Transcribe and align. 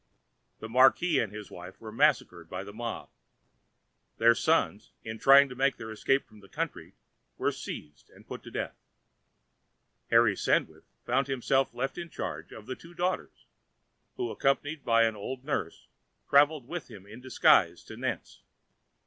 The 0.57 0.67
marquis 0.67 1.19
and 1.19 1.31
his 1.31 1.51
wife 1.51 1.79
were 1.79 1.91
massacred 1.91 2.49
by 2.49 2.63
the 2.63 2.73
mob. 2.73 3.09
Their 4.17 4.33
sons, 4.33 4.93
in 5.03 5.19
trying 5.19 5.47
to 5.49 5.55
make 5.55 5.77
their 5.77 5.91
escape 5.91 6.25
from 6.25 6.39
the 6.39 6.49
country, 6.49 6.95
were 7.37 7.51
seized 7.51 8.09
and 8.09 8.25
put 8.25 8.41
to 8.41 8.49
death. 8.49 8.75
Harry 10.09 10.35
Sandwith 10.35 10.87
found 11.05 11.27
himself 11.27 11.75
left 11.75 11.99
in 11.99 12.09
charge 12.09 12.51
of 12.51 12.65
the 12.65 12.75
two 12.75 12.95
daughters, 12.95 13.45
who, 14.15 14.31
accompanied 14.31 14.83
by 14.83 15.03
an 15.03 15.15
old 15.15 15.43
nurse, 15.45 15.87
travelled 16.27 16.67
with 16.67 16.89
him 16.89 17.05
in 17.05 17.21
disguise 17.21 17.83
to 17.83 17.95
Nantes. 17.95 18.41